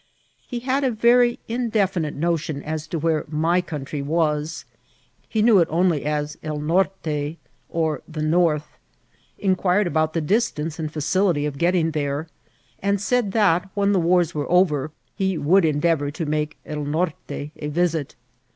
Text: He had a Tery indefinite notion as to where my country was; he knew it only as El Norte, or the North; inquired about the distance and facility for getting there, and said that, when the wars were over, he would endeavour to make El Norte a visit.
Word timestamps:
He 0.47 0.61
had 0.61 0.83
a 0.83 0.91
Tery 0.91 1.37
indefinite 1.47 2.15
notion 2.15 2.63
as 2.63 2.87
to 2.87 2.97
where 2.97 3.23
my 3.29 3.61
country 3.61 4.01
was; 4.01 4.65
he 5.29 5.43
knew 5.43 5.59
it 5.59 5.67
only 5.69 6.05
as 6.05 6.39
El 6.41 6.57
Norte, 6.59 7.35
or 7.69 8.01
the 8.07 8.23
North; 8.23 8.79
inquired 9.37 9.85
about 9.85 10.13
the 10.13 10.19
distance 10.21 10.79
and 10.79 10.91
facility 10.91 11.47
for 11.47 11.55
getting 11.55 11.91
there, 11.91 12.27
and 12.81 12.99
said 12.99 13.31
that, 13.33 13.69
when 13.75 13.91
the 13.91 13.99
wars 13.99 14.33
were 14.33 14.49
over, 14.51 14.89
he 15.15 15.37
would 15.37 15.63
endeavour 15.65 16.09
to 16.09 16.25
make 16.25 16.57
El 16.65 16.83
Norte 16.83 17.13
a 17.57 17.67
visit. 17.67 18.15